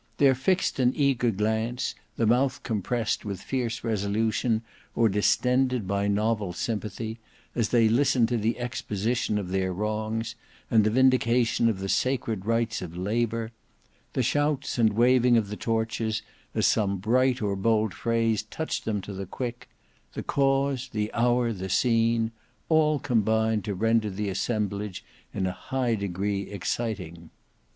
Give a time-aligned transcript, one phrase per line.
[0.17, 4.63] Their fixed and eager glance, the mouth compressed with fierce resolution
[4.95, 7.19] or distended by novel sympathy,
[7.53, 10.33] as they listened to the exposition of their wrongs,
[10.71, 16.23] and the vindication of the sacred rights of labour—the shouts and waving of the torches
[16.55, 21.69] as some bright or bold phrase touched them to the quick—the cause, the hour, the
[21.69, 27.29] scene—all combined to render the assemblage in a high degree exciting.